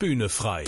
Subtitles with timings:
[0.00, 0.62] Bühne frei.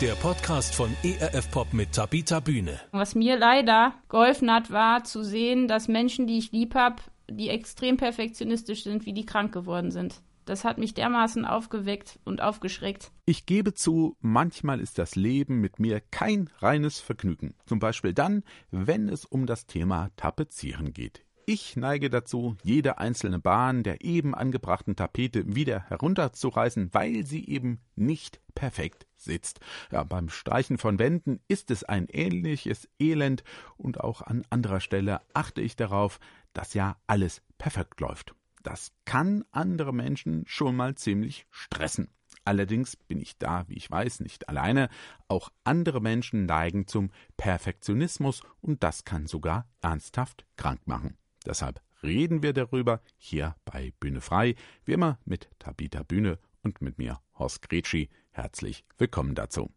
[0.00, 2.78] Der Podcast von ERF Pop mit Tabita Bühne.
[2.92, 7.48] Was mir leider geholfen hat, war zu sehen, dass Menschen, die ich lieb habe, die
[7.48, 10.22] extrem perfektionistisch sind, wie die krank geworden sind.
[10.44, 13.10] Das hat mich dermaßen aufgeweckt und aufgeschreckt.
[13.24, 17.56] Ich gebe zu, manchmal ist das Leben mit mir kein reines Vergnügen.
[17.66, 21.25] Zum Beispiel dann, wenn es um das Thema Tapezieren geht.
[21.48, 27.80] Ich neige dazu, jede einzelne Bahn der eben angebrachten Tapete wieder herunterzureißen, weil sie eben
[27.94, 29.60] nicht perfekt sitzt.
[29.92, 33.44] Ja, beim Streichen von Wänden ist es ein ähnliches Elend
[33.76, 36.18] und auch an anderer Stelle achte ich darauf,
[36.52, 38.34] dass ja alles perfekt läuft.
[38.64, 42.08] Das kann andere Menschen schon mal ziemlich stressen.
[42.44, 44.88] Allerdings bin ich da, wie ich weiß, nicht alleine.
[45.28, 51.16] Auch andere Menschen neigen zum Perfektionismus und das kann sogar ernsthaft krank machen.
[51.46, 54.54] Deshalb reden wir darüber hier bei Bühne frei,
[54.84, 58.10] wie immer mit Tabita Bühne und mit mir, Horst Gretschi.
[58.30, 59.70] Herzlich willkommen dazu.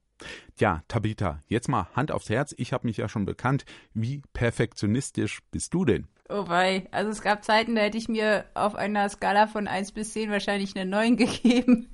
[0.57, 2.53] Tja, Tabita, jetzt mal Hand aufs Herz.
[2.57, 3.65] Ich habe mich ja schon bekannt.
[3.93, 6.07] Wie perfektionistisch bist du denn?
[6.27, 9.93] Oh wei, also es gab Zeiten, da hätte ich mir auf einer Skala von 1
[9.93, 11.89] bis 10 wahrscheinlich eine 9 gegeben.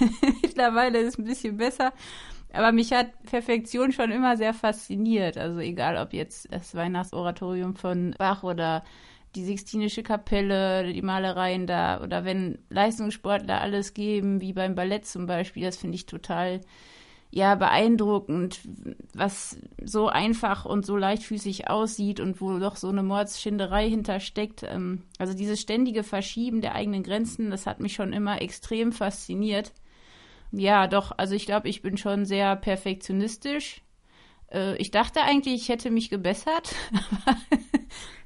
[0.42, 1.92] Mittlerweile ist es ein bisschen besser.
[2.52, 5.38] Aber mich hat Perfektion schon immer sehr fasziniert.
[5.38, 8.82] Also egal, ob jetzt das Weihnachtsoratorium von Bach oder
[9.34, 15.26] die Sixtinische Kapelle, die Malereien da oder wenn Leistungssportler alles geben, wie beim Ballett zum
[15.26, 16.60] Beispiel, das finde ich total
[17.30, 18.60] ja beeindruckend,
[19.14, 24.64] was so einfach und so leichtfüßig aussieht und wo doch so eine Mordsschinderei hintersteckt.
[24.64, 29.72] Ähm, also dieses ständige Verschieben der eigenen Grenzen, das hat mich schon immer extrem fasziniert.
[30.50, 33.82] Ja, doch, also ich glaube, ich bin schon sehr perfektionistisch.
[34.52, 36.74] Äh, ich dachte eigentlich, ich hätte mich gebessert,
[37.26, 37.36] aber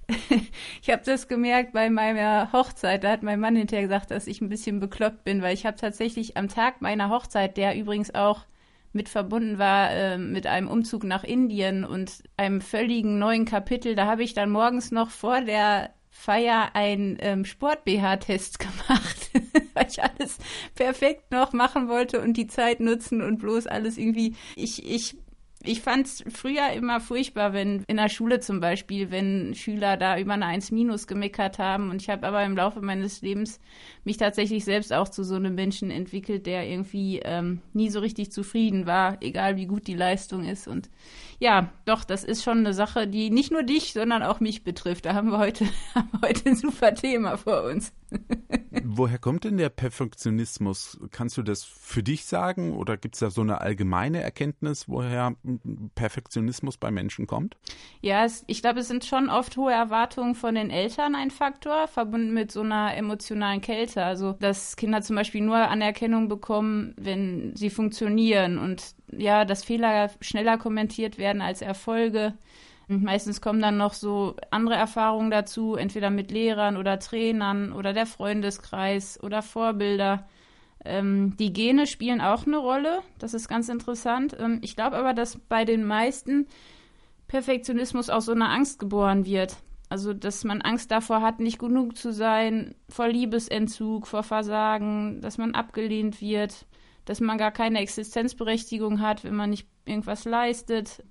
[0.82, 3.04] ich habe das gemerkt bei meiner Hochzeit.
[3.04, 5.76] Da hat mein Mann hinterher gesagt, dass ich ein bisschen bekloppt bin, weil ich habe
[5.76, 8.44] tatsächlich am Tag meiner Hochzeit, der übrigens auch
[8.92, 14.06] mit verbunden war äh, mit einem Umzug nach Indien und einem völligen neuen Kapitel, da
[14.06, 19.30] habe ich dann morgens noch vor der Feier einen ähm, Sport-BH-Test gemacht,
[19.74, 20.38] weil ich alles
[20.76, 24.36] perfekt noch machen wollte und die Zeit nutzen und bloß alles irgendwie.
[24.54, 25.16] Ich, ich
[25.64, 30.18] ich fand es früher immer furchtbar, wenn in der Schule zum Beispiel, wenn Schüler da
[30.18, 31.90] über eine 1 minus gemeckert haben.
[31.90, 33.60] Und ich habe aber im Laufe meines Lebens
[34.04, 38.30] mich tatsächlich selbst auch zu so einem Menschen entwickelt, der irgendwie ähm, nie so richtig
[38.32, 40.68] zufrieden war, egal wie gut die Leistung ist.
[40.68, 40.90] Und
[41.38, 45.06] ja, doch, das ist schon eine Sache, die nicht nur dich, sondern auch mich betrifft.
[45.06, 45.64] Da haben wir heute,
[45.94, 47.92] haben wir heute ein super Thema vor uns.
[48.86, 50.98] Woher kommt denn der Perfektionismus?
[51.10, 55.34] Kannst du das für dich sagen oder gibt es da so eine allgemeine Erkenntnis, woher
[55.94, 57.56] Perfektionismus bei Menschen kommt?
[58.02, 61.88] Ja, es, ich glaube, es sind schon oft hohe Erwartungen von den Eltern ein Faktor,
[61.88, 64.04] verbunden mit so einer emotionalen Kälte.
[64.04, 70.10] Also, dass Kinder zum Beispiel nur Anerkennung bekommen, wenn sie funktionieren und ja, dass Fehler
[70.20, 72.34] schneller kommentiert werden als Erfolge.
[72.88, 78.06] Meistens kommen dann noch so andere Erfahrungen dazu, entweder mit Lehrern oder Trainern oder der
[78.06, 80.26] Freundeskreis oder Vorbilder.
[80.84, 84.36] Ähm, die Gene spielen auch eine Rolle, das ist ganz interessant.
[84.38, 86.46] Ähm, ich glaube aber, dass bei den meisten
[87.26, 89.56] Perfektionismus aus so einer Angst geboren wird.
[89.88, 95.38] Also, dass man Angst davor hat, nicht genug zu sein, vor Liebesentzug, vor Versagen, dass
[95.38, 96.66] man abgelehnt wird,
[97.04, 101.02] dass man gar keine Existenzberechtigung hat, wenn man nicht irgendwas leistet.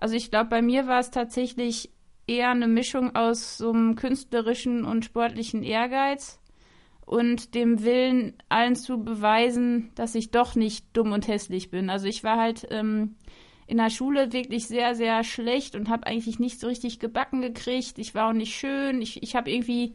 [0.00, 1.90] Also ich glaube, bei mir war es tatsächlich
[2.26, 6.40] eher eine Mischung aus so einem künstlerischen und sportlichen Ehrgeiz
[7.04, 11.88] und dem Willen, allen zu beweisen, dass ich doch nicht dumm und hässlich bin.
[11.88, 13.16] Also ich war halt ähm,
[13.66, 17.98] in der Schule wirklich sehr, sehr schlecht und habe eigentlich nicht so richtig gebacken gekriegt.
[17.98, 19.00] Ich war auch nicht schön.
[19.00, 19.94] Ich, ich habe irgendwie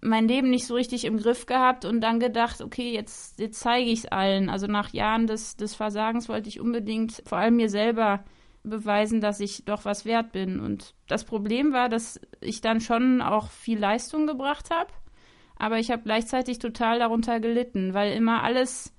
[0.00, 3.90] mein Leben nicht so richtig im Griff gehabt und dann gedacht, okay, jetzt, jetzt zeige
[3.90, 4.48] ich es allen.
[4.48, 8.24] Also nach Jahren des, des Versagens wollte ich unbedingt vor allem mir selber
[8.68, 10.60] beweisen, dass ich doch was wert bin.
[10.60, 14.90] Und das Problem war, dass ich dann schon auch viel Leistung gebracht habe,
[15.56, 18.94] aber ich habe gleichzeitig total darunter gelitten, weil immer alles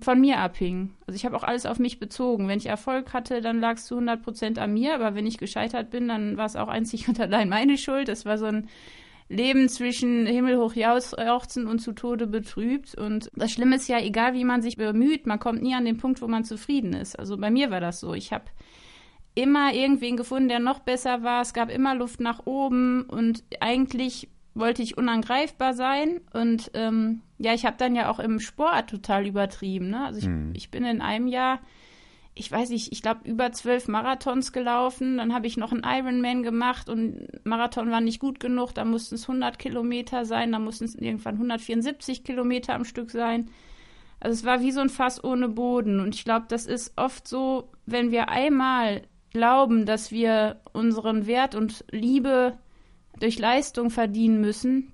[0.00, 0.94] von mir abhing.
[1.06, 2.48] Also ich habe auch alles auf mich bezogen.
[2.48, 5.38] Wenn ich Erfolg hatte, dann lag es zu 100 Prozent an mir, aber wenn ich
[5.38, 8.08] gescheitert bin, dann war es auch einzig und allein meine Schuld.
[8.08, 8.68] Das war so ein
[9.28, 12.94] Leben zwischen himmelhoch jauchzen und zu Tode betrübt.
[12.94, 15.96] Und das Schlimme ist ja, egal wie man sich bemüht, man kommt nie an den
[15.96, 17.18] Punkt, wo man zufrieden ist.
[17.18, 18.14] Also bei mir war das so.
[18.14, 18.44] Ich habe
[19.36, 21.42] immer irgendwen gefunden, der noch besser war.
[21.42, 26.22] Es gab immer Luft nach oben und eigentlich wollte ich unangreifbar sein.
[26.32, 29.90] Und ähm, ja, ich habe dann ja auch im Sport total übertrieben.
[29.90, 30.04] Ne?
[30.04, 30.52] Also ich, mhm.
[30.56, 31.60] ich bin in einem Jahr,
[32.34, 35.18] ich weiß nicht, ich glaube über zwölf Marathons gelaufen.
[35.18, 38.72] Dann habe ich noch einen Ironman gemacht und Marathon war nicht gut genug.
[38.72, 43.50] Da mussten es 100 Kilometer sein, da mussten es irgendwann 174 Kilometer am Stück sein
[44.18, 46.00] Also es war wie so ein Fass ohne Boden.
[46.00, 49.02] Und ich glaube, das ist oft so, wenn wir einmal
[49.32, 52.58] glauben, dass wir unseren Wert und Liebe
[53.18, 54.92] durch Leistung verdienen müssen,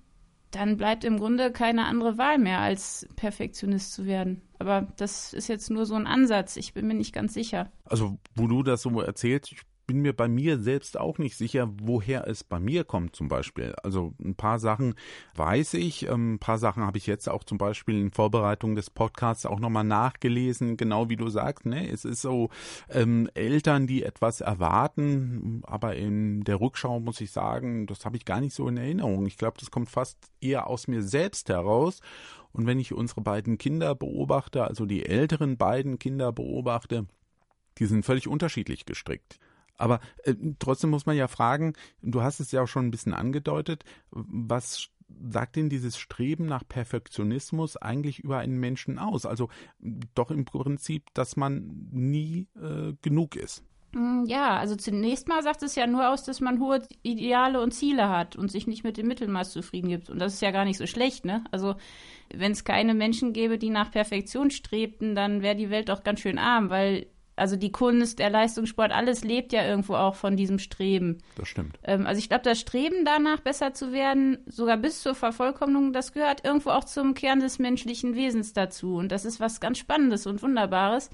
[0.50, 4.43] dann bleibt im Grunde keine andere Wahl mehr, als Perfektionist zu werden.
[4.58, 6.56] Aber das ist jetzt nur so ein Ansatz.
[6.56, 7.73] Ich bin mir nicht ganz sicher.
[7.84, 11.70] Also, wo du das so erzählst, ich bin mir bei mir selbst auch nicht sicher,
[11.82, 13.75] woher es bei mir kommt zum Beispiel.
[13.82, 14.94] Also ein paar Sachen
[15.34, 18.90] weiß ich, ähm, ein paar Sachen habe ich jetzt auch zum Beispiel in Vorbereitung des
[18.90, 21.67] Podcasts auch nochmal nachgelesen, genau wie du sagst.
[21.67, 21.88] Ne?
[21.88, 22.50] Es ist so
[22.88, 28.25] ähm, Eltern, die etwas erwarten, aber in der Rückschau muss ich sagen, das habe ich
[28.25, 29.26] gar nicht so in Erinnerung.
[29.26, 32.00] Ich glaube, das kommt fast eher aus mir selbst heraus.
[32.52, 37.06] Und wenn ich unsere beiden Kinder beobachte, also die älteren beiden Kinder beobachte,
[37.78, 39.38] die sind völlig unterschiedlich gestrickt.
[39.82, 43.14] Aber äh, trotzdem muss man ja fragen, du hast es ja auch schon ein bisschen
[43.14, 44.90] angedeutet, was
[45.29, 49.26] sagt denn dieses Streben nach Perfektionismus eigentlich über einen Menschen aus?
[49.26, 49.49] Also
[50.14, 53.64] doch im Prinzip, dass man nie äh, genug ist.
[53.90, 57.73] Mm, ja, also zunächst mal sagt es ja nur aus, dass man hohe Ideale und
[57.73, 60.11] Ziele hat und sich nicht mit dem Mittelmaß zufrieden gibt.
[60.11, 61.43] Und das ist ja gar nicht so schlecht, ne?
[61.50, 61.75] Also
[62.32, 66.20] wenn es keine Menschen gäbe, die nach Perfektion strebten, dann wäre die Welt doch ganz
[66.20, 70.58] schön arm, weil also die Kunst, der Leistungssport, alles lebt ja irgendwo auch von diesem
[70.58, 71.19] Streben.
[71.37, 71.79] Das stimmt.
[71.82, 76.12] Ähm, also ich glaube, das Streben danach, besser zu werden, sogar bis zur Vervollkommnung, das
[76.12, 78.96] gehört irgendwo auch zum Kern des menschlichen Wesens dazu.
[78.96, 81.11] Und das ist was ganz Spannendes und Wunderbares.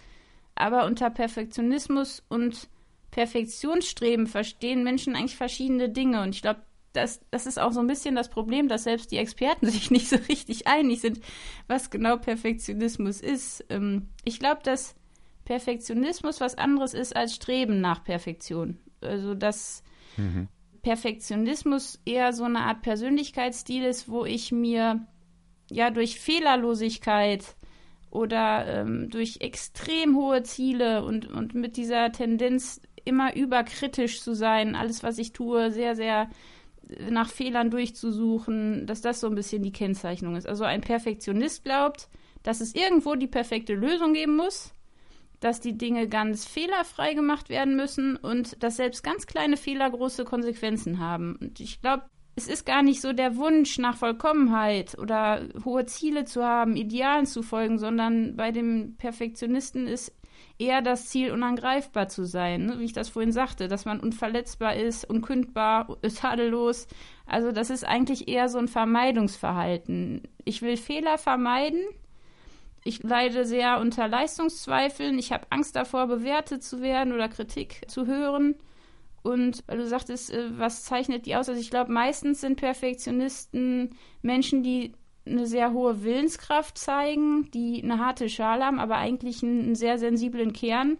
[0.56, 2.68] Aber unter Perfektionismus und
[3.12, 6.22] Perfektionsstreben verstehen Menschen eigentlich verschiedene Dinge.
[6.22, 6.60] Und ich glaube,
[6.92, 10.08] das, das ist auch so ein bisschen das Problem, dass selbst die Experten sich nicht
[10.08, 11.20] so richtig einig sind,
[11.68, 13.64] was genau Perfektionismus ist.
[13.70, 14.96] Ähm, ich glaube, dass
[15.48, 18.76] Perfektionismus was anderes ist als Streben nach Perfektion.
[19.00, 19.82] Also dass
[20.18, 20.48] mhm.
[20.82, 25.06] Perfektionismus eher so eine Art Persönlichkeitsstil ist, wo ich mir
[25.70, 27.56] ja durch Fehlerlosigkeit
[28.10, 34.74] oder ähm, durch extrem hohe Ziele und, und mit dieser Tendenz immer überkritisch zu sein,
[34.74, 36.28] alles, was ich tue, sehr, sehr
[37.08, 40.46] nach Fehlern durchzusuchen, dass das so ein bisschen die Kennzeichnung ist.
[40.46, 42.10] Also ein Perfektionist glaubt,
[42.42, 44.74] dass es irgendwo die perfekte Lösung geben muss
[45.40, 50.24] dass die Dinge ganz fehlerfrei gemacht werden müssen und dass selbst ganz kleine Fehler große
[50.24, 51.36] Konsequenzen haben.
[51.40, 52.04] Und ich glaube,
[52.38, 57.26] es ist gar nicht so der Wunsch nach Vollkommenheit oder hohe Ziele zu haben, Idealen
[57.26, 60.14] zu folgen, sondern bei dem Perfektionisten ist
[60.58, 62.78] eher das Ziel, unangreifbar zu sein, ne?
[62.78, 66.86] wie ich das vorhin sagte, dass man unverletzbar ist, unkündbar, tadellos.
[67.26, 70.22] Also das ist eigentlich eher so ein Vermeidungsverhalten.
[70.44, 71.80] Ich will Fehler vermeiden,
[72.88, 75.18] ich leide sehr unter Leistungszweifeln.
[75.18, 78.54] Ich habe Angst davor, bewertet zu werden oder Kritik zu hören.
[79.22, 81.48] Und weil du sagtest, äh, was zeichnet die aus?
[81.50, 83.90] Also ich glaube, meistens sind Perfektionisten
[84.22, 84.94] Menschen, die
[85.26, 90.54] eine sehr hohe Willenskraft zeigen, die eine harte Schale haben, aber eigentlich einen sehr sensiblen
[90.54, 90.96] Kern,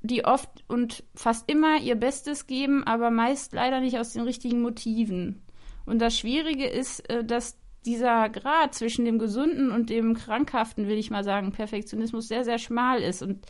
[0.00, 4.62] die oft und fast immer ihr Bestes geben, aber meist leider nicht aus den richtigen
[4.62, 5.42] Motiven.
[5.84, 10.98] Und das Schwierige ist, äh, dass dieser Grad zwischen dem gesunden und dem krankhaften, will
[10.98, 13.22] ich mal sagen, Perfektionismus sehr, sehr schmal ist.
[13.22, 13.46] Und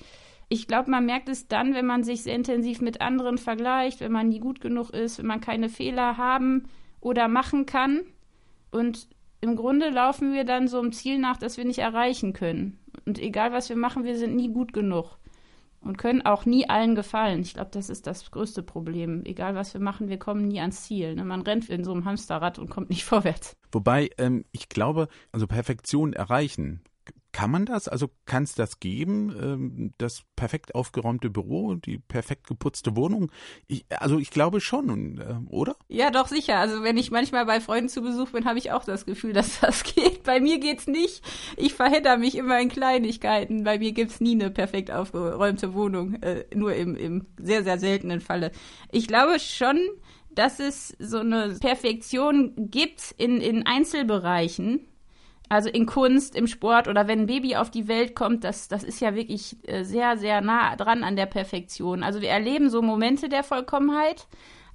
[0.49, 4.13] ich glaube, man merkt es dann, wenn man sich sehr intensiv mit anderen vergleicht, wenn
[4.13, 6.69] man nie gut genug ist, wenn man keine Fehler haben
[7.01, 8.03] oder machen kann.
[8.71, 9.09] Und
[9.41, 12.79] im Grunde laufen wir dann so einem Ziel nach, das wir nicht erreichen können.
[13.07, 15.20] Und egal, was wir machen, wir sind nie gut genug
[15.81, 17.41] und können auch nie allen gefallen.
[17.41, 19.25] Ich glaube, das ist das größte Problem.
[19.25, 21.15] Egal, was wir machen, wir kommen nie ans Ziel.
[21.15, 21.25] Ne?
[21.25, 23.57] Man rennt in so einem Hamsterrad und kommt nicht vorwärts.
[23.73, 26.83] Wobei, ähm, ich glaube, also Perfektion erreichen
[27.33, 27.89] kann man das?
[27.89, 29.35] Also kann es das geben?
[29.41, 33.31] Ähm, das perfekt aufgeräumte Büro, die perfekt geputzte Wohnung?
[33.67, 35.77] Ich, also ich glaube schon, äh, oder?
[35.89, 36.59] Ja, doch sicher.
[36.59, 39.61] Also wenn ich manchmal bei Freunden zu Besuch bin, habe ich auch das Gefühl, dass
[39.61, 40.25] das geht.
[40.25, 41.23] Bei mir geht's nicht.
[41.57, 43.65] Ich verhedder mich immer in Kleinigkeiten.
[43.65, 46.15] Bei mir gibt's nie eine perfekt aufgeräumte Wohnung.
[46.23, 48.51] Äh, nur im, im sehr, sehr seltenen Falle.
[48.91, 49.79] Ich glaube schon,
[50.31, 54.87] dass es so eine Perfektion gibt in, in Einzelbereichen
[55.51, 58.85] also in Kunst, im Sport oder wenn ein Baby auf die Welt kommt, das, das
[58.85, 62.05] ist ja wirklich äh, sehr, sehr nah dran an der Perfektion.
[62.05, 64.29] Also wir erleben so Momente der Vollkommenheit,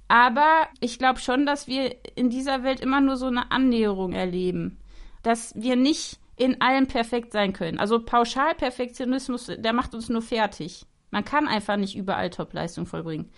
[0.06, 4.76] aber ich glaube schon, dass wir in dieser Welt immer nur so eine Annäherung erleben.
[5.22, 7.78] Dass wir nicht in allem perfekt sein können.
[7.78, 10.84] Also Pauschalperfektionismus, der macht uns nur fertig.
[11.10, 13.30] Man kann einfach nicht überall Topleistung vollbringen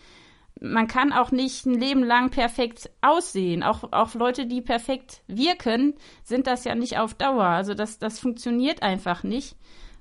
[0.60, 3.62] man kann auch nicht ein Leben lang perfekt aussehen.
[3.62, 7.44] Auch, auch Leute, die perfekt wirken, sind das ja nicht auf Dauer.
[7.44, 9.56] Also das, das funktioniert einfach nicht.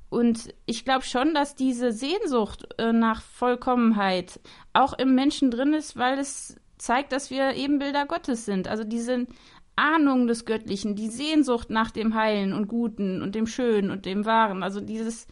[0.09, 4.39] Und ich glaube schon, dass diese Sehnsucht äh, nach Vollkommenheit
[4.73, 8.67] auch im Menschen drin ist, weil es zeigt, dass wir Ebenbilder Gottes sind.
[8.67, 9.27] Also diese
[9.75, 14.25] Ahnung des Göttlichen, die Sehnsucht nach dem Heilen und Guten und dem Schönen und dem
[14.25, 15.27] Wahren, also dieses,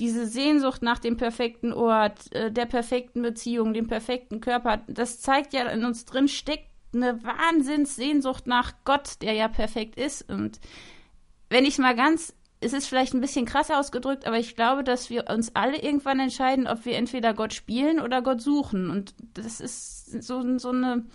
[0.00, 5.52] diese Sehnsucht nach dem perfekten Ort, äh, der perfekten Beziehung, dem perfekten Körper, das zeigt
[5.52, 10.28] ja in uns drin steckt eine Wahnsinnssehnsucht nach Gott, der ja perfekt ist.
[10.28, 10.58] Und
[11.48, 15.10] wenn ich mal ganz, es ist vielleicht ein bisschen krass ausgedrückt, aber ich glaube, dass
[15.10, 18.90] wir uns alle irgendwann entscheiden, ob wir entweder Gott spielen oder Gott suchen.
[18.90, 21.06] Und das ist so, so eine,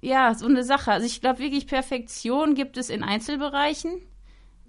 [0.00, 0.92] ja, so eine Sache.
[0.92, 4.00] Also ich glaube wirklich, Perfektion gibt es in Einzelbereichen,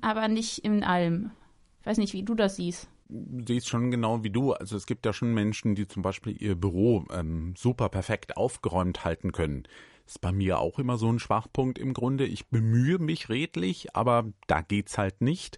[0.02, 1.32] aber nicht in allem.
[1.80, 4.54] Ich weiß nicht, wie du das siehst sehe es schon genau wie du.
[4.54, 9.06] Also es gibt ja schon Menschen, die zum Beispiel ihr Büro ähm, super perfekt aufgeräumt
[9.06, 9.64] halten können.
[10.06, 12.26] Ist bei mir auch immer so ein Schwachpunkt im Grunde.
[12.26, 15.58] Ich bemühe mich redlich, aber da geht's halt nicht.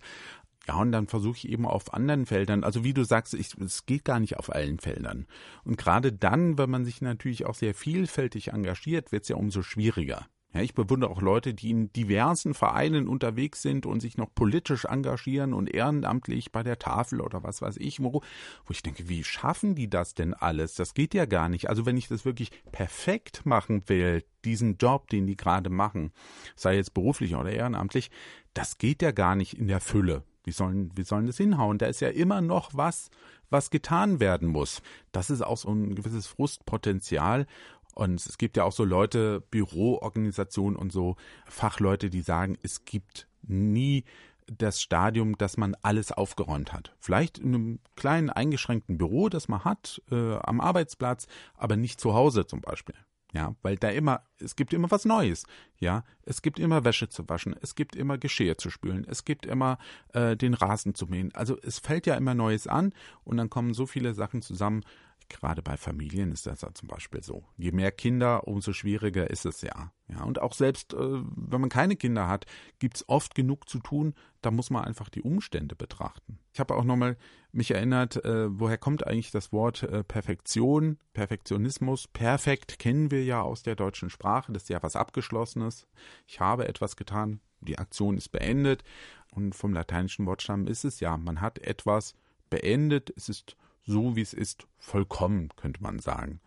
[0.68, 3.86] Ja, und dann versuche ich eben auf anderen Feldern, also wie du sagst, ich, es
[3.86, 5.28] geht gar nicht auf allen Feldern.
[5.64, 10.26] Und gerade dann, wenn man sich natürlich auch sehr vielfältig engagiert, wird's ja umso schwieriger.
[10.56, 14.86] Ja, ich bewundere auch Leute, die in diversen Vereinen unterwegs sind und sich noch politisch
[14.86, 19.26] engagieren und ehrenamtlich bei der Tafel oder was weiß ich, wo, wo ich denke, wie
[19.26, 20.76] schaffen die das denn alles?
[20.76, 21.68] Das geht ja gar nicht.
[21.68, 26.14] Also wenn ich das wirklich perfekt machen will, diesen Job, den die gerade machen,
[26.56, 28.10] sei jetzt beruflich oder ehrenamtlich,
[28.54, 30.24] das geht ja gar nicht in der Fülle.
[30.46, 31.80] Wie sollen, wie sollen das hinhauen?
[31.80, 33.10] Da ist ja immer noch was,
[33.50, 34.82] was getan werden muss.
[35.12, 37.48] Das ist auch so ein gewisses Frustpotenzial.
[37.96, 41.16] Und es gibt ja auch so Leute, Büroorganisationen und so
[41.48, 44.04] Fachleute, die sagen, es gibt nie
[44.48, 46.94] das Stadium, dass man alles aufgeräumt hat.
[47.00, 52.14] Vielleicht in einem kleinen eingeschränkten Büro, das man hat, äh, am Arbeitsplatz, aber nicht zu
[52.14, 52.96] Hause zum Beispiel.
[53.34, 55.46] Ja, weil da immer, es gibt immer was Neues.
[55.78, 59.46] Ja, es gibt immer Wäsche zu waschen, es gibt immer Geschirr zu spülen, es gibt
[59.46, 59.78] immer
[60.14, 61.36] äh, den Rasen zu mähen.
[61.36, 62.94] Also es fällt ja immer Neues an
[63.26, 64.84] und dann kommen so viele Sachen zusammen,
[65.28, 67.46] Gerade bei Familien ist das ja zum Beispiel so.
[67.58, 69.92] Je mehr Kinder, umso schwieriger ist es ja.
[70.08, 72.46] Ja, und auch selbst, äh, wenn man keine Kinder hat,
[72.78, 74.14] gibt es oft genug zu tun.
[74.42, 76.38] Da muss man einfach die Umstände betrachten.
[76.54, 77.18] Ich habe auch nochmal
[77.52, 82.08] mich erinnert, äh, woher kommt eigentlich das Wort äh, Perfektion, Perfektionismus?
[82.08, 84.54] Perfekt kennen wir ja aus der deutschen Sprache.
[84.54, 85.88] Das ist ja was Abgeschlossenes.
[86.28, 88.84] Ich habe etwas getan, die Aktion ist beendet.
[89.32, 92.14] Und vom lateinischen Wortstamm ist es ja, man hat etwas
[92.52, 93.12] beendet.
[93.18, 96.42] Es ist so wie es ist, vollkommen, könnte man sagen.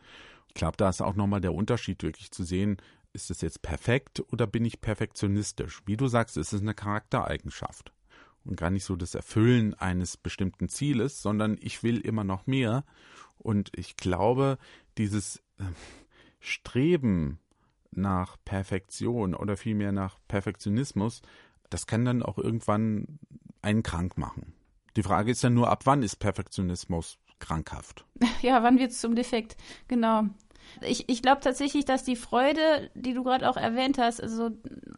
[0.48, 2.78] Ich glaube, da ist auch nochmal der Unterschied wirklich zu sehen,
[3.12, 5.82] ist es jetzt perfekt oder bin ich perfektionistisch?
[5.86, 7.92] Wie du sagst, ist es eine Charaktereigenschaft
[8.44, 12.84] und gar nicht so das Erfüllen eines bestimmten Zieles, sondern ich will immer noch mehr.
[13.38, 14.58] Und ich glaube,
[14.96, 15.64] dieses äh,
[16.40, 17.38] Streben
[17.90, 21.22] nach Perfektion oder vielmehr nach Perfektionismus,
[21.70, 23.18] das kann dann auch irgendwann
[23.62, 24.54] einen krank machen.
[24.96, 28.04] Die Frage ist ja nur, ab wann ist Perfektionismus krankhaft.
[28.42, 29.56] Ja, wann wird es zum Defekt?
[29.88, 30.24] Genau.
[30.82, 34.50] Ich, ich glaube tatsächlich, dass die Freude, die du gerade auch erwähnt hast, also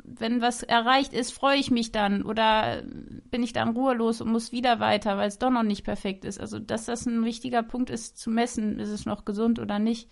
[0.04, 2.82] wenn was erreicht ist, freue ich mich dann oder
[3.30, 6.40] bin ich dann ruhelos und muss wieder weiter, weil es doch noch nicht perfekt ist.
[6.40, 10.10] Also dass das ein wichtiger Punkt ist zu messen, ist es noch gesund oder nicht.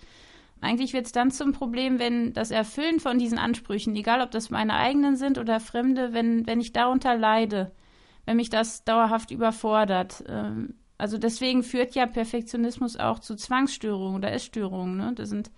[0.60, 4.50] Eigentlich wird es dann zum Problem, wenn das Erfüllen von diesen Ansprüchen, egal ob das
[4.50, 7.72] meine eigenen sind oder fremde, wenn, wenn ich darunter leide,
[8.24, 10.24] wenn mich das dauerhaft überfordert.
[10.26, 14.96] Ähm, also deswegen führt ja Perfektionismus auch zu Zwangsstörungen oder Essstörungen.
[14.96, 15.12] Ne?
[15.14, 15.50] Das sind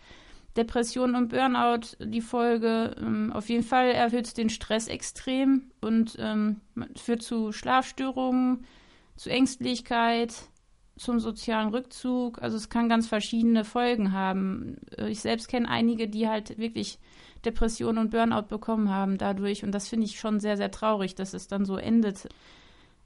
[0.57, 2.95] Depressionen und Burnout die Folge.
[3.01, 6.61] Ähm, auf jeden Fall erhöht es den Stress extrem und ähm,
[6.95, 8.67] führt zu Schlafstörungen,
[9.17, 10.35] zu Ängstlichkeit,
[10.97, 12.43] zum sozialen Rückzug.
[12.43, 14.77] Also es kann ganz verschiedene Folgen haben.
[14.99, 16.99] Äh, ich selbst kenne einige, die halt wirklich
[17.47, 19.65] Depressionen und Burnout bekommen haben dadurch.
[19.65, 22.29] Und das finde ich schon sehr, sehr traurig, dass es dann so endet.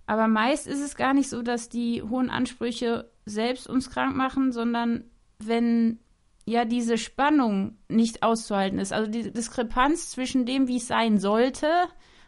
[0.07, 4.53] Aber meist ist es gar nicht so, dass die hohen Ansprüche selbst uns krank machen,
[4.53, 5.05] sondern
[5.39, 5.99] wenn
[6.47, 11.71] ja diese Spannung nicht auszuhalten ist, also die Diskrepanz zwischen dem, wie es sein sollte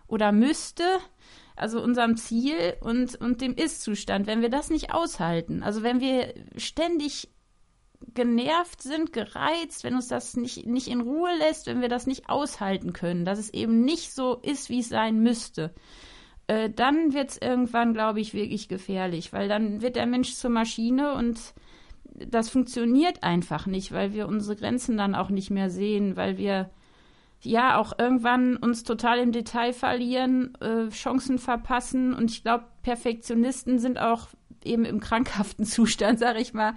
[0.08, 0.84] oder müsste,
[1.54, 6.34] also unserem Ziel und, und dem Ist-Zustand, wenn wir das nicht aushalten, also wenn wir
[6.56, 7.28] ständig
[8.14, 12.28] genervt sind, gereizt, wenn uns das nicht, nicht in Ruhe lässt, wenn wir das nicht
[12.28, 15.74] aushalten können, dass es eben nicht so ist, wie es sein müsste,
[16.46, 20.50] äh, dann wird es irgendwann, glaube ich, wirklich gefährlich, weil dann wird der Mensch zur
[20.50, 21.38] Maschine und
[22.04, 26.70] das funktioniert einfach nicht, weil wir unsere Grenzen dann auch nicht mehr sehen, weil wir
[27.42, 33.78] ja auch irgendwann uns total im Detail verlieren, äh, Chancen verpassen und ich glaube, Perfektionisten
[33.78, 34.28] sind auch
[34.64, 36.74] eben im krankhaften Zustand, sage ich mal,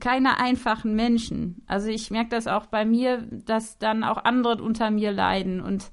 [0.00, 1.62] keine einfachen Menschen.
[1.66, 5.90] Also ich merke das auch bei mir, dass dann auch andere unter mir leiden und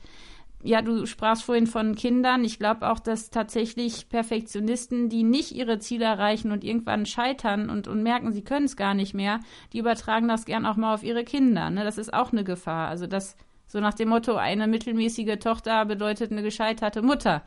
[0.66, 2.44] ja, du sprachst vorhin von Kindern.
[2.44, 7.88] Ich glaube auch, dass tatsächlich Perfektionisten, die nicht ihre Ziele erreichen und irgendwann scheitern und,
[7.88, 9.40] und merken, sie können es gar nicht mehr,
[9.74, 11.70] die übertragen das gern auch mal auf ihre Kinder.
[11.70, 11.84] Ne?
[11.84, 12.90] Das ist auch eine Gefahr.
[12.90, 17.44] Also, dass So nach dem Motto, eine mittelmäßige Tochter bedeutet eine gescheiterte Mutter.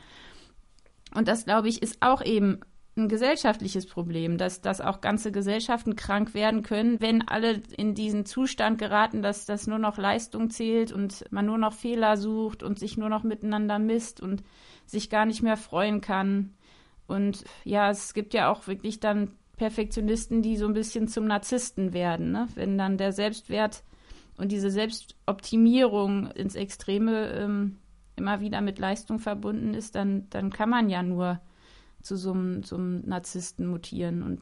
[1.15, 2.61] Und das, glaube ich, ist auch eben
[2.99, 8.27] ein gesellschaftliches Problem, dass, dass auch ganze Gesellschaften krank werden können, wenn alle in diesen
[8.27, 12.79] Zustand geraten, dass das nur noch Leistung zählt und man nur noch Fehler sucht und
[12.79, 14.43] sich nur noch miteinander misst und
[14.85, 16.55] sich gar nicht mehr freuen kann.
[17.07, 21.93] Und ja, es gibt ja auch wirklich dann Perfektionisten, die so ein bisschen zum Narzissten
[21.93, 22.49] werden, ne?
[22.55, 23.83] wenn dann der Selbstwert
[24.37, 27.79] und diese Selbstoptimierung ins Extreme ähm,
[28.17, 31.41] immer wieder mit Leistung verbunden ist, dann, dann kann man ja nur
[32.09, 34.23] zu so einem, so einem Narzissten mutieren.
[34.23, 34.41] Und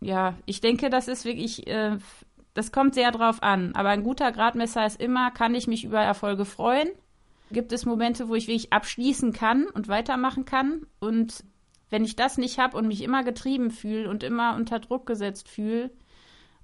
[0.00, 1.98] ja, ich denke, das ist wirklich, äh,
[2.54, 3.72] das kommt sehr drauf an.
[3.74, 6.88] Aber ein guter Gradmesser ist immer, kann ich mich über Erfolge freuen?
[7.52, 10.86] Gibt es Momente, wo ich wirklich abschließen kann und weitermachen kann?
[10.98, 11.44] Und
[11.90, 15.48] wenn ich das nicht habe und mich immer getrieben fühle und immer unter Druck gesetzt
[15.48, 15.90] fühle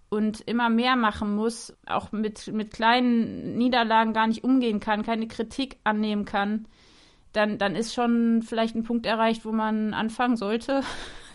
[0.08, 5.28] und immer mehr machen muss, auch mit, mit kleinen Niederlagen gar nicht umgehen kann, keine
[5.28, 6.66] Kritik annehmen kann,
[7.32, 10.82] dann, dann ist schon vielleicht ein Punkt erreicht, wo man anfangen sollte,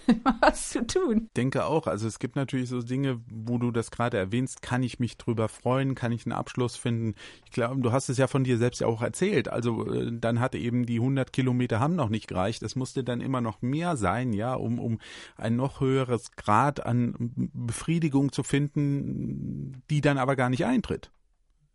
[0.41, 1.29] was zu tun.
[1.35, 1.87] Denke auch.
[1.87, 5.49] Also es gibt natürlich so Dinge, wo du das gerade erwähnst, kann ich mich drüber
[5.49, 7.15] freuen, kann ich einen Abschluss finden.
[7.45, 9.47] Ich glaube, du hast es ja von dir selbst ja auch erzählt.
[9.49, 12.63] Also äh, dann hatte eben die 100 Kilometer haben noch nicht gereicht.
[12.63, 14.99] Es musste dann immer noch mehr sein, ja, um, um
[15.35, 21.11] ein noch höheres Grad an Befriedigung zu finden, die dann aber gar nicht eintritt.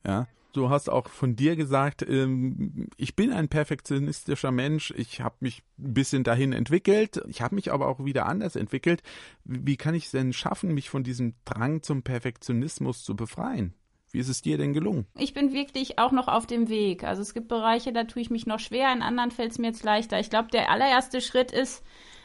[0.06, 0.26] Ja.
[0.52, 5.62] Du hast auch von dir gesagt, ähm, ich bin ein perfektionistischer Mensch, ich habe mich
[5.78, 9.02] ein bisschen dahin entwickelt, ich habe mich aber auch wieder anders entwickelt.
[9.44, 13.72] Wie kann ich es denn schaffen, mich von diesem Drang zum Perfektionismus zu befreien?
[14.12, 15.06] Wie ist es dir denn gelungen?
[15.16, 17.02] Ich bin wirklich auch noch auf dem Weg.
[17.02, 19.68] Also es gibt Bereiche, da tue ich mich noch schwer, in anderen fällt es mir
[19.68, 20.20] jetzt leichter.
[20.20, 21.82] Ich glaube, der allererste Schritt ist,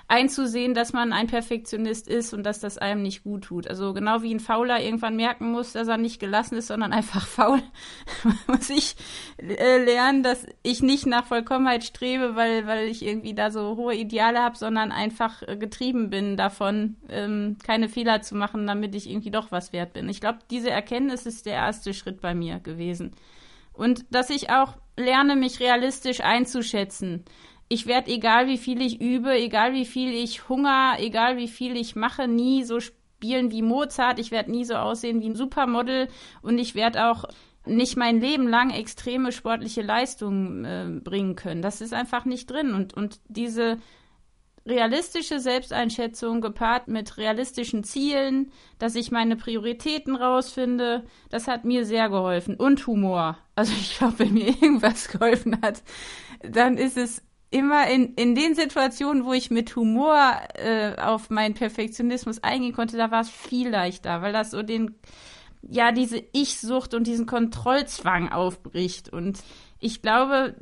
[0.09, 3.67] einzusehen, dass man ein Perfektionist ist und dass das einem nicht gut tut.
[3.67, 7.27] Also genau wie ein Fauler irgendwann merken muss, dass er nicht gelassen ist, sondern einfach
[7.27, 7.61] faul,
[8.47, 8.95] muss ich
[9.37, 13.95] äh, lernen, dass ich nicht nach Vollkommenheit strebe, weil, weil ich irgendwie da so hohe
[13.95, 19.09] Ideale habe, sondern einfach äh, getrieben bin davon, ähm, keine Fehler zu machen, damit ich
[19.09, 20.07] irgendwie doch was wert bin.
[20.07, 23.11] Ich glaube, diese Erkenntnis ist der erste Schritt bei mir gewesen.
[23.73, 27.25] Und dass ich auch lerne, mich realistisch einzuschätzen
[27.69, 31.75] ich werde, egal wie viel ich übe, egal wie viel ich Hunger, egal wie viel
[31.75, 34.19] ich mache, nie so spielen wie Mozart.
[34.19, 36.07] Ich werde nie so aussehen wie ein Supermodel
[36.41, 37.25] und ich werde auch
[37.65, 41.61] nicht mein Leben lang extreme sportliche Leistungen äh, bringen können.
[41.61, 42.73] Das ist einfach nicht drin.
[42.73, 43.77] Und, und diese
[44.65, 52.09] realistische Selbsteinschätzung gepaart mit realistischen Zielen, dass ich meine Prioritäten rausfinde, das hat mir sehr
[52.09, 52.55] geholfen.
[52.55, 53.37] Und Humor.
[53.55, 55.83] Also ich glaube, wenn mir irgendwas geholfen hat,
[56.41, 61.53] dann ist es immer in, in den Situationen, wo ich mit Humor äh, auf meinen
[61.53, 64.95] Perfektionismus eingehen konnte, da war es viel leichter, weil das so den,
[65.61, 69.09] ja, diese Ich-Sucht und diesen Kontrollzwang aufbricht.
[69.09, 69.39] Und
[69.79, 70.55] ich glaube,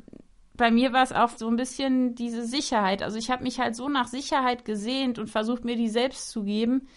[0.54, 3.02] bei mir war es auch so ein bisschen diese Sicherheit.
[3.02, 6.44] Also ich habe mich halt so nach Sicherheit gesehnt und versucht, mir die selbst zu
[6.44, 6.88] geben.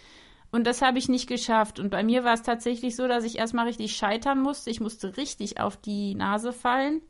[0.52, 1.80] Und das habe ich nicht geschafft.
[1.80, 4.70] Und bei mir war es tatsächlich so, dass ich erstmal richtig scheitern musste.
[4.70, 7.02] Ich musste richtig auf die Nase fallen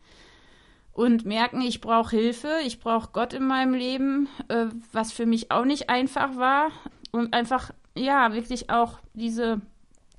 [0.99, 5.49] und merken, ich brauche Hilfe, ich brauche Gott in meinem Leben, äh, was für mich
[5.49, 6.71] auch nicht einfach war.
[7.13, 9.61] Und einfach, ja, wirklich auch diese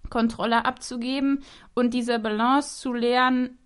[0.09, 3.59] Kontrolle abzugeben und diese Balance zu lernen,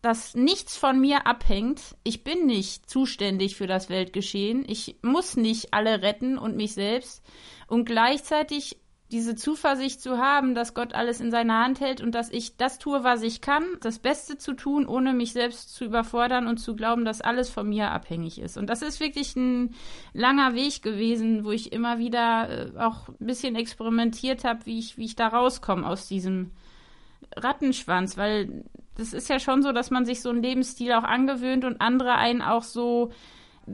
[0.00, 1.96] dass nichts von mir abhängt.
[2.04, 4.64] Ich bin nicht zuständig für das Weltgeschehen.
[4.68, 7.20] Ich muss nicht alle retten und mich selbst.
[7.66, 8.78] Und gleichzeitig
[9.10, 12.78] diese Zuversicht zu haben, dass Gott alles in seiner Hand hält und dass ich das
[12.78, 16.76] tue, was ich kann, das Beste zu tun, ohne mich selbst zu überfordern und zu
[16.76, 18.58] glauben, dass alles von mir abhängig ist.
[18.58, 19.74] Und das ist wirklich ein
[20.12, 24.98] langer Weg gewesen, wo ich immer wieder äh, auch ein bisschen experimentiert habe, wie ich,
[24.98, 26.50] wie ich da rauskomme aus diesem
[27.34, 28.64] Rattenschwanz, weil
[28.96, 32.14] das ist ja schon so, dass man sich so einen Lebensstil auch angewöhnt und andere
[32.16, 33.10] einen auch so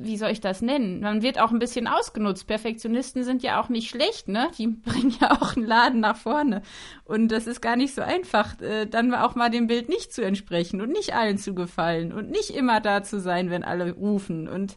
[0.03, 1.01] wie soll ich das nennen?
[1.01, 2.47] Man wird auch ein bisschen ausgenutzt.
[2.47, 4.51] Perfektionisten sind ja auch nicht schlecht, ne?
[4.59, 6.63] Die bringen ja auch einen Laden nach vorne.
[7.05, 10.23] Und das ist gar nicht so einfach, äh, dann auch mal dem Bild nicht zu
[10.23, 14.49] entsprechen und nicht allen zu gefallen und nicht immer da zu sein, wenn alle rufen.
[14.49, 14.77] Und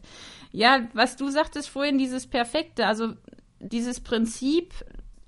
[0.52, 3.14] ja, was du sagtest vorhin, dieses Perfekte, also
[3.60, 4.72] dieses Prinzip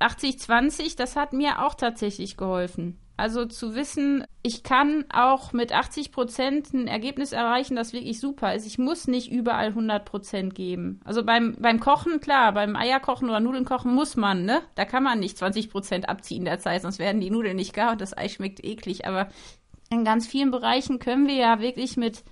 [0.01, 2.99] 80-20, das hat mir auch tatsächlich geholfen.
[3.21, 8.55] Also zu wissen, ich kann auch mit 80 Prozent ein Ergebnis erreichen, das wirklich super
[8.55, 8.67] ist.
[8.67, 11.01] Ich muss nicht überall 100 Prozent geben.
[11.05, 14.63] Also beim, beim Kochen, klar, beim Eierkochen oder Nudeln kochen muss man, ne?
[14.75, 17.93] Da kann man nicht 20 Prozent abziehen der Zeit, sonst werden die Nudeln nicht gar
[17.93, 19.07] und das Ei schmeckt eklig.
[19.07, 19.29] Aber
[19.91, 22.25] in ganz vielen Bereichen können wir ja wirklich mit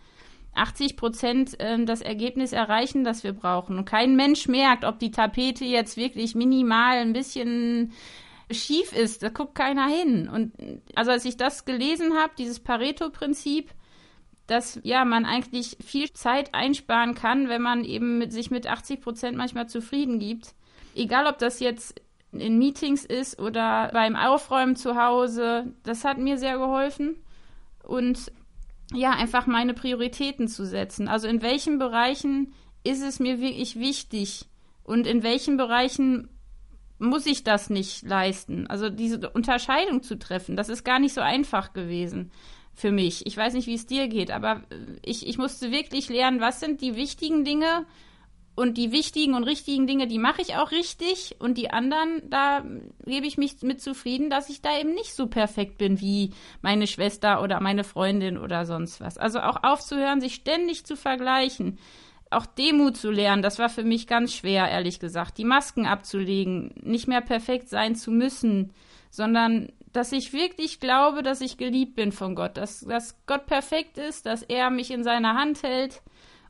[0.54, 3.76] 80 Prozent äh, das Ergebnis erreichen, das wir brauchen.
[3.76, 7.92] Und kein Mensch merkt, ob die Tapete jetzt wirklich minimal ein bisschen
[8.50, 10.28] schief ist, da guckt keiner hin.
[10.28, 10.52] Und
[10.94, 13.70] also als ich das gelesen habe, dieses Pareto-Prinzip,
[14.46, 19.00] dass ja man eigentlich viel Zeit einsparen kann, wenn man eben mit, sich mit 80
[19.00, 20.54] Prozent manchmal zufrieden gibt.
[20.94, 22.00] Egal, ob das jetzt
[22.32, 27.16] in Meetings ist oder beim Aufräumen zu Hause, das hat mir sehr geholfen.
[27.82, 28.32] Und
[28.94, 31.08] ja, einfach meine Prioritäten zu setzen.
[31.08, 34.46] Also in welchen Bereichen ist es mir wirklich wichtig
[34.82, 36.30] und in welchen Bereichen
[36.98, 38.66] muss ich das nicht leisten?
[38.66, 42.30] Also diese Unterscheidung zu treffen, das ist gar nicht so einfach gewesen
[42.74, 43.26] für mich.
[43.26, 44.62] Ich weiß nicht, wie es dir geht, aber
[45.04, 47.86] ich, ich musste wirklich lernen, was sind die wichtigen Dinge
[48.58, 52.64] und die wichtigen und richtigen Dinge, die mache ich auch richtig und die anderen, da
[53.04, 56.88] gebe ich mich mit zufrieden, dass ich da eben nicht so perfekt bin wie meine
[56.88, 59.16] Schwester oder meine Freundin oder sonst was.
[59.16, 61.78] Also auch aufzuhören, sich ständig zu vergleichen
[62.30, 65.38] auch Demut zu lernen, das war für mich ganz schwer, ehrlich gesagt.
[65.38, 68.72] Die Masken abzulegen, nicht mehr perfekt sein zu müssen,
[69.10, 73.98] sondern dass ich wirklich glaube, dass ich geliebt bin von Gott, dass, dass Gott perfekt
[73.98, 76.02] ist, dass er mich in seiner Hand hält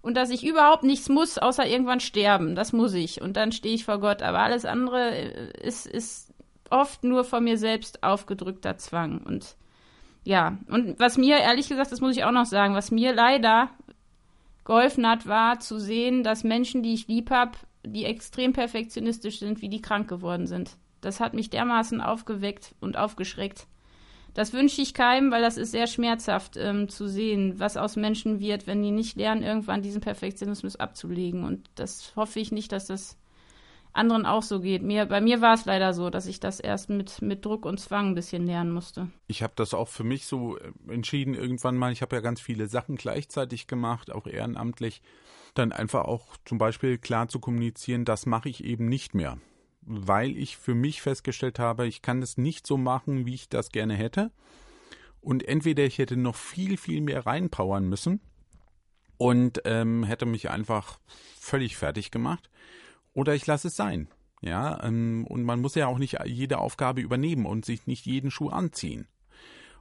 [0.03, 2.55] und dass ich überhaupt nichts muss, außer irgendwann sterben.
[2.55, 3.21] Das muss ich.
[3.21, 4.23] Und dann stehe ich vor Gott.
[4.23, 6.33] Aber alles andere äh, ist, ist
[6.71, 9.19] oft nur von mir selbst aufgedrückter Zwang.
[9.19, 9.57] Und
[10.25, 13.71] ja, und was mir, ehrlich gesagt, das muss ich auch noch sagen, was mir leider
[14.69, 17.53] geholfen hat, war zu sehen, dass Menschen, die ich lieb habe,
[17.85, 20.77] die extrem perfektionistisch sind, wie die krank geworden sind.
[21.01, 23.67] Das hat mich dermaßen aufgeweckt und aufgeschreckt.
[24.35, 28.41] Das wünsche ich keinem, weil das ist sehr schmerzhaft ähm, zu sehen, was aus Menschen
[28.41, 31.45] wird, wenn die nicht lernen, irgendwann diesen Perfektionismus abzulegen.
[31.45, 33.17] Und das hoffe ich nicht, dass das
[33.99, 34.83] anderen auch so geht.
[34.83, 37.79] Mir, bei mir war es leider so, dass ich das erst mit, mit Druck und
[37.79, 39.11] Zwang ein bisschen lernen musste.
[39.27, 42.41] Ich habe das auch für mich so äh, entschieden, irgendwann mal, ich habe ja ganz
[42.41, 45.03] viele Sachen gleichzeitig gemacht, auch ehrenamtlich,
[45.55, 49.39] dann einfach auch zum Beispiel klar zu kommunizieren, das mache ich eben nicht mehr.
[49.83, 53.71] Weil ich für mich festgestellt habe, ich kann das nicht so machen, wie ich das
[53.71, 54.31] gerne hätte.
[55.21, 58.21] Und entweder ich hätte noch viel, viel mehr reinpowern müssen
[59.17, 61.01] und ähm, hätte mich einfach
[61.41, 62.49] völlig fertig gemacht
[63.19, 64.07] oder ich lasse es sein.
[64.41, 68.31] Ja, ähm, und man muss ja auch nicht jede Aufgabe übernehmen und sich nicht jeden
[68.31, 69.09] Schuh anziehen.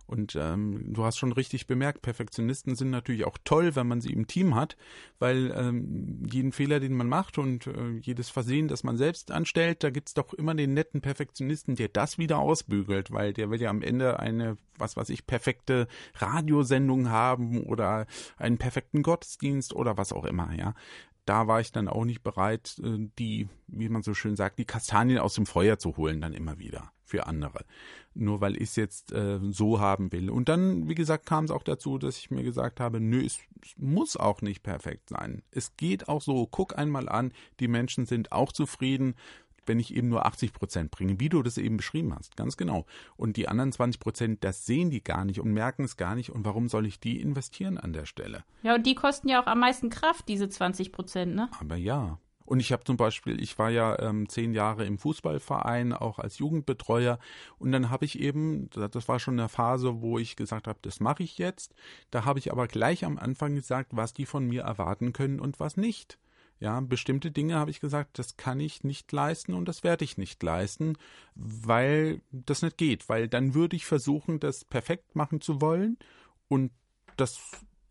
[0.07, 4.13] Und ähm, du hast schon richtig bemerkt, Perfektionisten sind natürlich auch toll, wenn man sie
[4.13, 4.77] im Team hat,
[5.19, 9.83] weil ähm, jeden Fehler, den man macht und äh, jedes Versehen, das man selbst anstellt,
[9.83, 13.69] da gibt's doch immer den netten Perfektionisten, der das wieder ausbügelt, weil der will ja
[13.69, 20.13] am Ende eine, was weiß ich, perfekte Radiosendung haben oder einen perfekten Gottesdienst oder was
[20.13, 20.73] auch immer, ja
[21.27, 24.65] da war ich dann auch nicht bereit, äh, die, wie man so schön sagt, die
[24.65, 27.65] Kastanien aus dem Feuer zu holen, dann immer wieder für andere.
[28.13, 30.29] Nur weil ich es jetzt äh, so haben will.
[30.29, 33.39] Und dann, wie gesagt, kam es auch dazu, dass ich mir gesagt habe, nö, es,
[33.63, 35.43] es muss auch nicht perfekt sein.
[35.51, 39.15] Es geht auch so, guck einmal an, die Menschen sind auch zufrieden,
[39.67, 42.85] wenn ich eben nur 80 Prozent bringe, wie du das eben beschrieben hast, ganz genau.
[43.15, 46.31] Und die anderen 20 Prozent, das sehen die gar nicht und merken es gar nicht.
[46.31, 48.43] Und warum soll ich die investieren an der Stelle?
[48.63, 51.49] Ja, und die kosten ja auch am meisten Kraft, diese 20 Prozent, ne?
[51.59, 52.19] Aber ja.
[52.47, 56.37] Und ich habe zum Beispiel, ich war ja ähm, zehn Jahre im Fußballverein, auch als
[56.37, 57.19] Jugendbetreuer.
[57.59, 61.01] Und dann habe ich eben, das war schon eine Phase, wo ich gesagt habe, das
[61.01, 61.75] mache ich jetzt.
[62.09, 65.59] Da habe ich aber gleich am Anfang gesagt, was die von mir erwarten können und
[65.59, 66.19] was nicht.
[66.59, 70.17] Ja, bestimmte Dinge habe ich gesagt, das kann ich nicht leisten und das werde ich
[70.17, 70.97] nicht leisten,
[71.35, 75.97] weil das nicht geht, weil dann würde ich versuchen, das perfekt machen zu wollen
[76.47, 76.71] und
[77.15, 77.39] das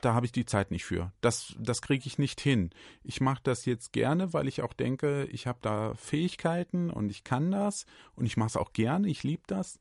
[0.01, 1.13] da habe ich die Zeit nicht für.
[1.21, 2.71] Das, das kriege ich nicht hin.
[3.03, 7.25] Ich mache das jetzt gerne, weil ich auch denke, ich habe da Fähigkeiten und ich
[7.25, 9.79] kann das und ich mache es auch gerne, ich liebe das.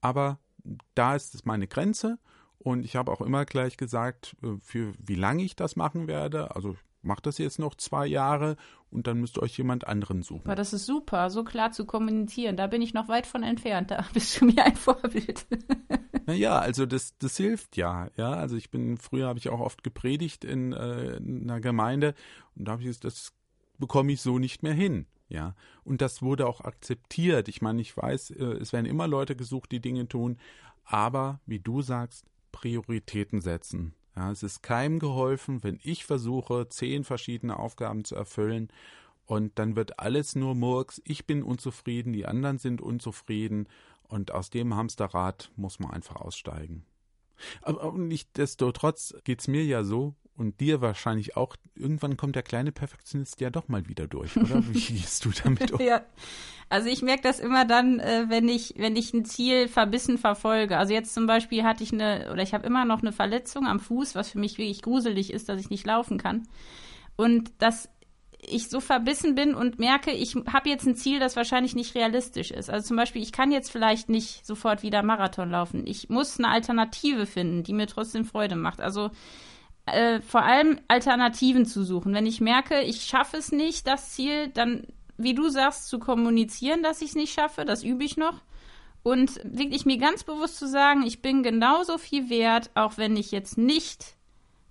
[0.00, 0.38] Aber
[0.94, 2.18] da ist meine Grenze
[2.58, 6.54] und ich habe auch immer gleich gesagt, äh, für wie lange ich das machen werde.
[6.54, 8.56] Also macht das jetzt noch zwei Jahre
[8.90, 10.46] und dann müsst ihr euch jemand anderen suchen.
[10.46, 12.56] Aber das ist super, so klar zu kommunizieren.
[12.56, 13.90] Da bin ich noch weit von entfernt.
[13.90, 15.46] Da bist du mir ein Vorbild.
[16.26, 18.08] naja, also das, das hilft ja.
[18.16, 22.14] Ja, also ich bin, früher habe ich auch oft gepredigt in, äh, in einer Gemeinde
[22.54, 23.32] und da habe ich gesagt, das
[23.78, 25.06] bekomme ich so nicht mehr hin.
[25.28, 27.48] Ja, und das wurde auch akzeptiert.
[27.48, 30.38] Ich meine, ich weiß, äh, es werden immer Leute gesucht, die Dinge tun,
[30.84, 33.94] aber wie du sagst, Prioritäten setzen.
[34.16, 38.68] Ja, es ist keinem geholfen, wenn ich versuche, zehn verschiedene Aufgaben zu erfüllen
[39.26, 41.02] und dann wird alles nur Murks.
[41.04, 43.68] Ich bin unzufrieden, die anderen sind unzufrieden
[44.02, 46.84] und aus dem Hamsterrad muss man einfach aussteigen.
[47.62, 51.56] Aber nichtsdestotrotz geht's mir ja so und dir wahrscheinlich auch.
[51.76, 54.62] Irgendwann kommt der kleine Perfektionist ja doch mal wieder durch, oder?
[54.72, 55.80] Wie gehst du damit um?
[55.80, 56.02] ja.
[56.68, 60.78] Also ich merke das immer dann, äh, wenn ich, wenn ich ein Ziel verbissen verfolge.
[60.78, 63.80] Also jetzt zum Beispiel hatte ich eine, oder ich habe immer noch eine Verletzung am
[63.80, 66.48] Fuß, was für mich wirklich gruselig ist, dass ich nicht laufen kann.
[67.16, 67.88] Und das
[68.46, 72.50] ich so verbissen bin und merke, ich habe jetzt ein Ziel, das wahrscheinlich nicht realistisch
[72.50, 72.70] ist.
[72.70, 75.86] Also zum Beispiel, ich kann jetzt vielleicht nicht sofort wieder Marathon laufen.
[75.86, 78.80] Ich muss eine Alternative finden, die mir trotzdem Freude macht.
[78.80, 79.10] Also
[79.86, 82.14] äh, vor allem Alternativen zu suchen.
[82.14, 86.82] Wenn ich merke, ich schaffe es nicht, das Ziel, dann, wie du sagst, zu kommunizieren,
[86.82, 88.40] dass ich es nicht schaffe, das übe ich noch.
[89.02, 93.32] Und wirklich mir ganz bewusst zu sagen, ich bin genauso viel wert, auch wenn ich
[93.32, 94.14] jetzt nicht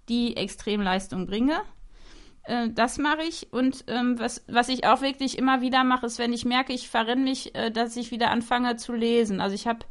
[0.09, 1.61] die Extremleistung bringe.
[2.43, 3.53] Äh, das mache ich.
[3.53, 6.89] Und ähm, was, was ich auch wirklich immer wieder mache, ist, wenn ich merke, ich
[6.89, 9.39] verrenne mich, äh, dass ich wieder anfange zu lesen.
[9.39, 9.85] Also ich habe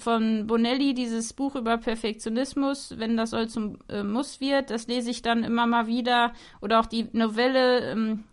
[0.00, 5.10] von Bonelli dieses Buch über Perfektionismus, wenn das soll zum äh, Muss wird, das lese
[5.10, 6.32] ich dann immer mal wieder.
[6.60, 8.24] Oder auch die Novelle ähm,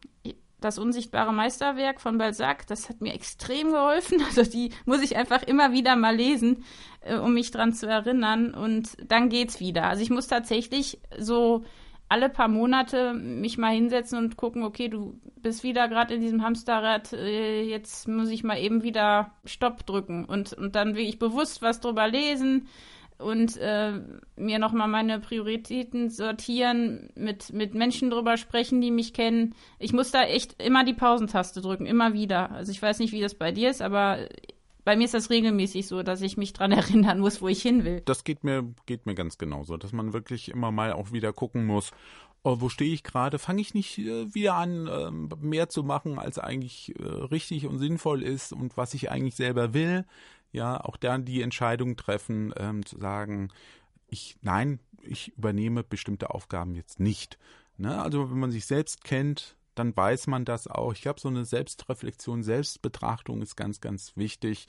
[0.59, 4.21] Das unsichtbare Meisterwerk von Balzac, das hat mir extrem geholfen.
[4.27, 6.63] Also die muss ich einfach immer wieder mal lesen,
[7.01, 8.53] äh, um mich dran zu erinnern.
[8.53, 9.83] Und dann geht's wieder.
[9.83, 11.63] Also ich muss tatsächlich so
[12.09, 16.43] alle paar Monate mich mal hinsetzen und gucken, okay, du bist wieder gerade in diesem
[16.43, 21.61] Hamsterrad, äh, jetzt muss ich mal eben wieder Stopp drücken und, und dann wirklich bewusst
[21.61, 22.67] was drüber lesen
[23.17, 23.93] und äh,
[24.35, 29.55] mir nochmal meine Prioritäten sortieren, mit, mit Menschen drüber sprechen, die mich kennen.
[29.79, 32.51] Ich muss da echt immer die Pausentaste drücken, immer wieder.
[32.51, 34.19] Also ich weiß nicht, wie das bei dir ist, aber
[34.87, 37.83] bei mir ist das regelmäßig so, dass ich mich dran erinnern muss, wo ich hin
[37.83, 38.01] will.
[38.05, 41.65] Das geht mir, geht mir ganz genauso, dass man wirklich immer mal auch wieder gucken
[41.65, 41.91] muss,
[42.41, 43.37] oh, wo stehe ich gerade?
[43.37, 45.11] Fange ich nicht äh, wieder an, äh,
[45.45, 49.73] mehr zu machen, als eigentlich äh, richtig und sinnvoll ist und was ich eigentlich selber
[49.73, 50.05] will?
[50.53, 53.49] Ja, auch dann die Entscheidung treffen, ähm, zu sagen,
[54.07, 57.37] ich, nein, ich übernehme bestimmte Aufgaben jetzt nicht.
[57.75, 58.01] Ne?
[58.01, 60.93] Also wenn man sich selbst kennt, dann weiß man das auch.
[60.93, 64.67] Ich glaube, so eine Selbstreflexion, Selbstbetrachtung ist ganz, ganz wichtig.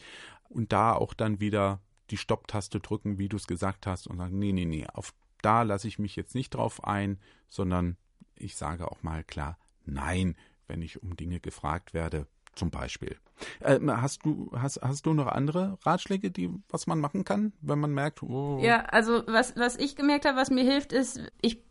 [0.48, 4.38] Und da auch dann wieder die Stopptaste drücken, wie du es gesagt hast, und sagen,
[4.38, 7.96] nee, nee, nee, auf da lasse ich mich jetzt nicht drauf ein, sondern
[8.34, 9.56] ich sage auch mal klar
[9.88, 13.16] Nein, wenn ich um Dinge gefragt werde, zum Beispiel.
[13.60, 17.78] Äh, hast du hast, hast du noch andere Ratschläge, die was man machen kann, wenn
[17.78, 18.22] man merkt?
[18.22, 18.58] Oh.
[18.60, 21.64] Ja, also was was ich gemerkt habe, was mir hilft, ist ich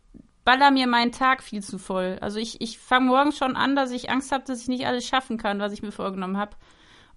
[0.48, 2.16] baller mir meinen Tag viel zu voll.
[2.22, 5.06] Also ich, ich fange morgens schon an, dass ich Angst habe, dass ich nicht alles
[5.06, 6.56] schaffen kann, was ich mir vorgenommen habe.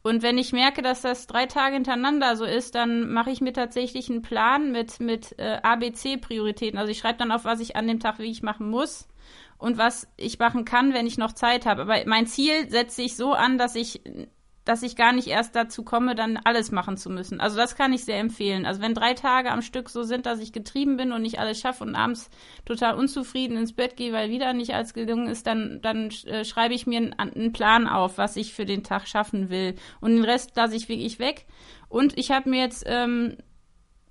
[0.02, 3.54] Und wenn ich merke, dass das drei Tage hintereinander so ist, dann mache ich mir
[3.54, 6.78] tatsächlich einen Plan mit, mit äh, ABC-Prioritäten.
[6.78, 9.08] Also ich schreibe dann auf, was ich an dem Tag wirklich machen muss
[9.58, 11.84] und was ich machen kann, wenn ich noch Zeit habe.
[11.84, 14.02] Aber mein Ziel setze ich so an, dass ich
[14.66, 17.42] dass ich gar nicht erst dazu komme, dann alles machen zu müssen.
[17.42, 18.66] Also das kann ich sehr empfehlen.
[18.66, 21.60] Also wenn drei Tage am Stück so sind, dass ich getrieben bin und nicht alles
[21.60, 22.30] schaffe und abends
[22.66, 26.76] total unzufrieden ins Bett gehe, weil wieder nicht alles gelungen ist, dann, dann äh, schreibe
[26.76, 29.76] ich mir einen, einen, Plan auf, was ich für den Tag schaffen will.
[30.00, 31.48] Und den Rest lasse ich wirklich weg.
[31.90, 33.38] Und ich habe mir jetzt ähm,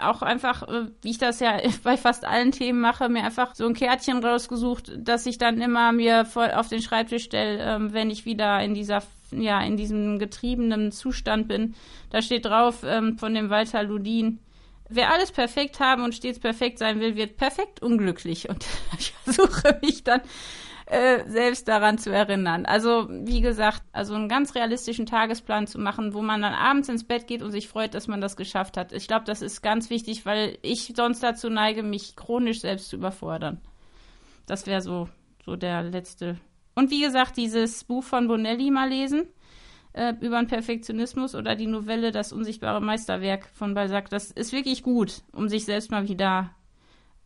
[0.01, 3.67] auch einfach, äh, wie ich das ja bei fast allen Themen mache, mir einfach so
[3.67, 8.11] ein Kärtchen rausgesucht, dass ich dann immer mir voll auf den Schreibtisch stelle, ähm, wenn
[8.11, 11.75] ich wieder in dieser ja, in diesem getriebenen Zustand bin.
[12.11, 14.41] Da steht drauf ähm, von dem Walter Ludin,
[14.89, 18.49] wer alles perfekt haben und stets perfekt sein will, wird perfekt unglücklich.
[18.49, 18.67] Und
[18.99, 20.21] ich versuche mich dann
[20.91, 22.67] äh, selbst daran zu erinnern.
[22.67, 27.05] Also, wie gesagt, also einen ganz realistischen Tagesplan zu machen, wo man dann abends ins
[27.05, 28.93] Bett geht und sich freut, dass man das geschafft hat.
[28.93, 32.97] Ich glaube, das ist ganz wichtig, weil ich sonst dazu neige, mich chronisch selbst zu
[32.97, 33.61] überfordern.
[34.47, 35.09] Das wäre so,
[35.45, 36.39] so der letzte
[36.75, 39.25] und wie gesagt, dieses Buch von Bonelli mal lesen
[39.93, 44.09] äh, über den Perfektionismus oder die Novelle Das unsichtbare Meisterwerk von Balzac.
[44.09, 46.55] Das ist wirklich gut, um sich selbst mal wieder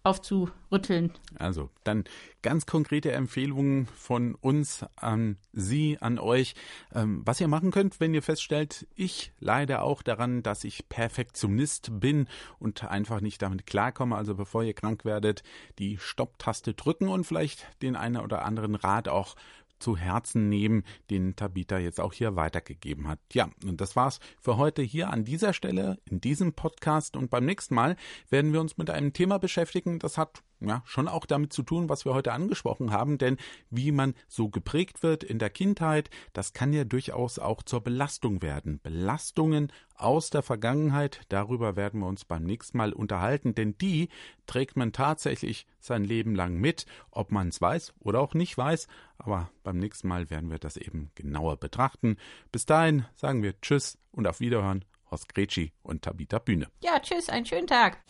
[0.05, 1.13] aufzurütteln.
[1.39, 2.05] Also dann
[2.43, 6.55] ganz konkrete Empfehlungen von uns an Sie, an euch,
[6.95, 12.01] ähm, was ihr machen könnt, wenn ihr feststellt, ich leide auch daran, dass ich Perfektionist
[12.01, 14.15] bin und einfach nicht damit klarkomme.
[14.15, 15.43] Also bevor ihr krank werdet,
[15.79, 19.37] die Stopptaste drücken und vielleicht den einen oder anderen Rat auch
[19.79, 23.19] zu Herzen nehmen, den Tabitha jetzt auch hier weitergegeben hat.
[23.33, 27.45] Ja, und das war's für heute hier an dieser Stelle in diesem Podcast und beim
[27.45, 27.97] nächsten Mal
[28.31, 31.89] werden wir uns mit einem Thema beschäftigen, das hat ja, schon auch damit zu tun,
[31.89, 33.37] was wir heute angesprochen haben, denn
[33.71, 38.43] wie man so geprägt wird in der Kindheit, das kann ja durchaus auch zur Belastung
[38.43, 38.81] werden.
[38.83, 44.09] Belastungen aus der Vergangenheit, darüber werden wir uns beim nächsten Mal unterhalten, denn die
[44.47, 48.89] trägt man tatsächlich sein Leben lang mit, ob man es weiß oder auch nicht weiß,
[49.25, 52.17] aber beim nächsten Mal werden wir das eben genauer betrachten.
[52.53, 54.85] Bis dahin sagen wir Tschüss und auf Wiederhören.
[55.11, 56.69] Horst Gretschi und Tabita Bühne.
[56.83, 58.03] Ja, tschüss, einen schönen Tag.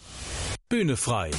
[0.68, 1.30] Bühne frei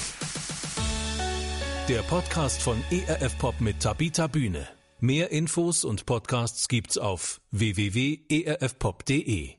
[1.90, 4.68] der Podcast von ERF Pop mit Tabita Bühne.
[5.00, 9.56] Mehr Infos und Podcasts gibt's auf www.erfpop.de.